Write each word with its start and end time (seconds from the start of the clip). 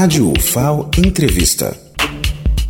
Rádio 0.00 0.32
UFAO 0.32 0.88
Entrevista. 0.96 1.78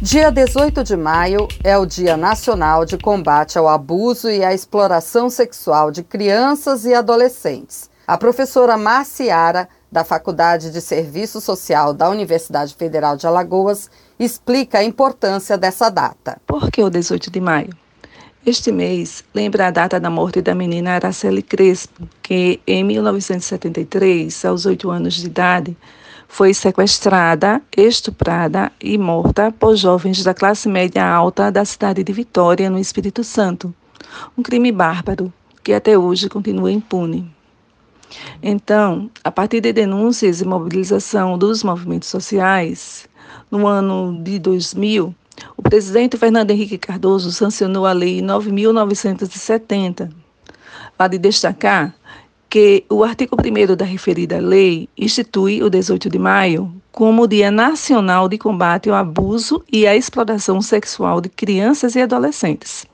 Dia 0.03 0.33
18 0.33 0.83
de 0.83 0.97
maio 0.97 1.47
é 1.63 1.79
o 1.79 1.87
Dia 1.87 2.17
Nacional 2.17 2.85
de 2.85 2.99
Combate 2.99 3.57
ao 3.57 3.69
Abuso 3.69 4.29
e 4.29 4.43
à 4.43 4.53
Exploração 4.53 5.31
Sexual 5.31 5.93
de 5.93 6.03
Crianças 6.03 6.85
e 6.85 6.93
Adolescentes. 6.93 7.89
A 8.05 8.19
professora 8.19 8.77
Marciara, 8.77 9.69
da 9.93 10.03
Faculdade 10.03 10.73
de 10.73 10.81
Serviço 10.81 11.41
Social 11.41 11.95
da 11.95 12.11
Universidade 12.11 12.75
Federal 12.75 13.17
de 13.17 13.29
Alagoas, 13.29 13.89
explica 14.19 14.79
a 14.79 14.85
importância 14.85 15.57
dessa 15.57 15.89
data. 15.89 16.37
Por 16.45 16.69
que 16.69 16.83
o 16.83 16.91
18 16.91 17.31
de 17.31 17.41
maio? 17.41 17.71
Este 18.45 18.73
mês 18.73 19.23
lembra 19.33 19.69
a 19.69 19.71
data 19.71 20.01
da 20.01 20.11
morte 20.11 20.43
da 20.43 20.53
menina 20.53 20.95
Araceli 20.95 21.43
Crespo, 21.43 22.09
que 22.21 22.61
em 22.67 22.83
1973, 22.83 24.45
aos 24.47 24.67
oito 24.67 24.91
anos 24.91 25.15
de 25.15 25.27
idade, 25.27 25.77
foi 26.31 26.55
sequestrada, 26.55 27.61
estuprada 27.77 28.71
e 28.81 28.97
morta 28.97 29.51
por 29.51 29.75
jovens 29.75 30.23
da 30.23 30.33
classe 30.33 30.69
média 30.69 31.05
alta 31.05 31.51
da 31.51 31.65
cidade 31.65 32.05
de 32.05 32.13
Vitória, 32.13 32.71
no 32.71 32.79
Espírito 32.79 33.25
Santo. 33.25 33.75
Um 34.39 34.43
crime 34.43 34.71
bárbaro 34.71 35.33
que 35.63 35.73
até 35.73 35.99
hoje 35.99 36.29
continua 36.29 36.71
impune. 36.71 37.29
Então, 38.41 39.11
a 39.25 39.31
partir 39.31 39.61
de 39.61 39.73
denúncias 39.73 40.41
e 40.41 40.45
mobilização 40.45 41.37
dos 41.37 41.65
movimentos 41.65 42.09
sociais, 42.09 43.09
no 43.51 43.67
ano 43.67 44.23
de 44.23 44.39
2000, 44.39 45.13
o 45.57 45.63
presidente 45.63 46.17
Fernando 46.17 46.53
Henrique 46.53 46.79
Cardoso 46.79 47.33
sancionou 47.33 47.85
a 47.85 47.93
Lei 47.93 48.23
9.970. 48.23 50.09
Vale 50.97 51.19
destacar 51.19 51.93
que 52.51 52.85
o 52.91 53.05
artigo 53.05 53.37
1 53.37 53.77
da 53.77 53.85
referida 53.85 54.41
lei 54.41 54.89
institui 54.99 55.63
o 55.63 55.71
18 55.71 56.11
de 56.11 56.19
maio 56.19 56.75
como 56.91 57.23
o 57.23 57.29
Dia 57.29 57.49
Nacional 57.49 58.29
de 58.29 58.37
Combate 58.37 58.91
ao 58.91 58.97
Abuso 58.97 59.63
e 59.73 59.87
à 59.87 59.95
Exploração 59.95 60.61
Sexual 60.61 61.21
de 61.21 61.29
Crianças 61.29 61.95
e 61.95 62.01
Adolescentes. 62.01 62.85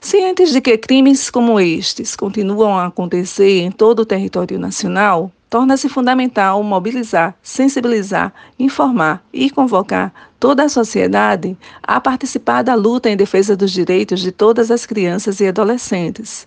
Cientes 0.00 0.50
de 0.50 0.60
que 0.60 0.76
crimes 0.76 1.30
como 1.30 1.60
estes 1.60 2.16
continuam 2.16 2.76
a 2.76 2.86
acontecer 2.86 3.60
em 3.60 3.70
todo 3.70 4.00
o 4.00 4.06
território 4.06 4.58
nacional, 4.58 5.30
torna-se 5.48 5.88
fundamental 5.88 6.60
mobilizar, 6.64 7.36
sensibilizar, 7.40 8.34
informar 8.58 9.24
e 9.32 9.50
convocar 9.50 10.12
toda 10.40 10.64
a 10.64 10.68
sociedade 10.68 11.56
a 11.80 12.00
participar 12.00 12.62
da 12.62 12.74
luta 12.74 13.08
em 13.08 13.16
defesa 13.16 13.56
dos 13.56 13.70
direitos 13.70 14.20
de 14.20 14.32
todas 14.32 14.72
as 14.72 14.84
crianças 14.84 15.38
e 15.38 15.46
adolescentes. 15.46 16.44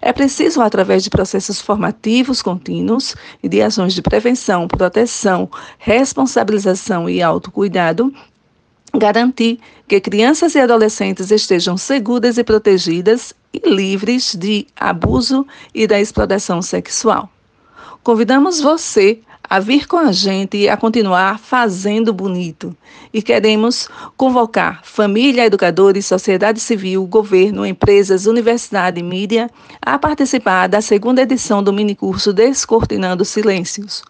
É 0.00 0.12
preciso, 0.12 0.60
através 0.60 1.02
de 1.02 1.10
processos 1.10 1.60
formativos 1.60 2.42
contínuos 2.42 3.14
e 3.42 3.48
de 3.48 3.62
ações 3.62 3.94
de 3.94 4.02
prevenção, 4.02 4.68
proteção, 4.68 5.50
responsabilização 5.78 7.08
e 7.08 7.22
autocuidado, 7.22 8.12
garantir 8.94 9.58
que 9.88 10.00
crianças 10.00 10.54
e 10.54 10.60
adolescentes 10.60 11.30
estejam 11.30 11.76
seguras 11.76 12.38
e 12.38 12.44
protegidas 12.44 13.34
e 13.52 13.68
livres 13.68 14.34
de 14.34 14.66
abuso 14.76 15.46
e 15.74 15.86
da 15.86 16.00
exploração 16.00 16.60
sexual. 16.62 17.30
Convidamos 18.02 18.60
você 18.60 19.20
a 19.52 19.60
vir 19.60 19.86
com 19.86 19.98
a 19.98 20.10
gente 20.10 20.56
e 20.56 20.66
a 20.66 20.78
continuar 20.78 21.38
fazendo 21.38 22.10
bonito. 22.10 22.74
E 23.12 23.20
queremos 23.20 23.86
convocar 24.16 24.80
família, 24.82 25.44
educadores, 25.44 26.06
sociedade 26.06 26.58
civil, 26.58 27.04
governo, 27.04 27.66
empresas, 27.66 28.24
universidade 28.24 29.00
e 29.00 29.02
mídia 29.02 29.50
a 29.82 29.98
participar 29.98 30.68
da 30.68 30.80
segunda 30.80 31.20
edição 31.20 31.62
do 31.62 31.70
minicurso 31.70 32.32
Descortinando 32.32 33.26
Silêncios. 33.26 34.02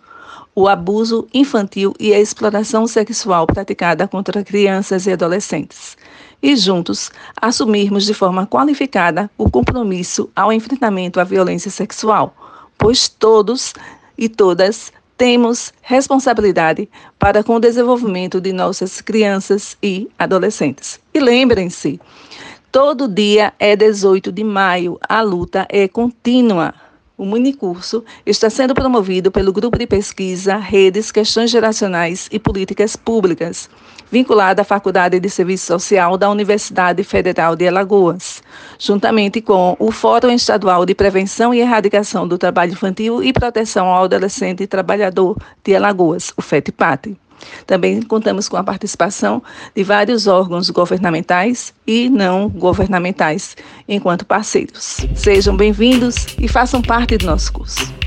O 0.55 0.69
abuso 0.69 1.27
infantil 1.34 1.93
e 1.99 2.15
a 2.15 2.21
exploração 2.21 2.87
sexual 2.87 3.45
praticada 3.45 4.06
contra 4.06 4.45
crianças 4.45 5.09
e 5.09 5.11
adolescentes. 5.11 5.97
E 6.41 6.55
juntos 6.55 7.11
assumirmos 7.34 8.05
de 8.05 8.15
forma 8.15 8.47
qualificada 8.47 9.28
o 9.37 9.50
compromisso 9.50 10.31
ao 10.37 10.53
enfrentamento 10.53 11.19
à 11.19 11.25
violência 11.25 11.69
sexual 11.69 12.33
pois 12.78 13.09
todos 13.09 13.75
e 14.19 14.28
todas 14.28 14.93
temos 15.22 15.72
responsabilidade 15.83 16.88
para 17.16 17.44
com 17.44 17.55
o 17.55 17.60
desenvolvimento 17.60 18.41
de 18.41 18.53
nossas 18.53 19.00
crianças 19.00 19.77
e 19.81 20.09
adolescentes. 20.19 20.99
E 21.15 21.21
lembrem-se, 21.21 22.00
todo 22.72 23.06
dia 23.06 23.53
é 23.56 23.77
18 23.77 24.33
de 24.33 24.43
maio, 24.43 24.99
a 25.09 25.22
luta 25.22 25.65
é 25.69 25.87
contínua. 25.87 26.75
O 27.16 27.25
minicurso 27.25 28.05
está 28.27 28.50
sendo 28.50 28.75
promovido 28.75 29.31
pelo 29.31 29.53
Grupo 29.53 29.78
de 29.78 29.87
Pesquisa 29.87 30.56
Redes, 30.56 31.12
Questões 31.12 31.53
Geracionais 31.53 32.28
e 32.33 32.41
Políticas 32.41 32.97
Públicas, 32.97 33.71
vinculada 34.12 34.61
à 34.61 34.65
Faculdade 34.65 35.19
de 35.19 35.31
Serviço 35.31 35.65
Social 35.65 36.19
da 36.19 36.31
Universidade 36.31 37.03
Federal 37.03 37.56
de 37.56 37.67
Alagoas, 37.67 38.43
juntamente 38.78 39.41
com 39.41 39.75
o 39.78 39.91
Fórum 39.91 40.31
Estadual 40.31 40.84
de 40.84 40.95
Prevenção 40.95 41.55
e 41.55 41.61
Erradicação 41.61 42.28
do 42.28 42.37
Trabalho 42.37 42.72
Infantil 42.72 43.25
e 43.25 43.33
Proteção 43.33 43.87
ao 43.87 44.05
Adolescente 44.05 44.62
e 44.62 44.67
Trabalhador 44.67 45.39
de 45.65 45.75
Alagoas, 45.75 46.31
o 46.37 46.43
FETPAT. 46.43 47.17
Também 47.67 48.03
contamos 48.03 48.51
com 48.51 48.59
a 48.59 48.62
participação 48.62 49.43
de 49.75 49.83
vários 49.83 50.27
órgãos 50.27 50.69
governamentais 50.69 51.72
e 51.87 52.11
não 52.11 52.51
governamentais 52.51 53.56
enquanto 53.89 54.27
parceiros. 54.27 54.99
Sejam 55.15 55.56
bem-vindos 55.56 56.27
e 56.39 56.47
façam 56.47 56.83
parte 56.83 57.17
do 57.17 57.25
nosso 57.25 57.51
curso. 57.51 58.02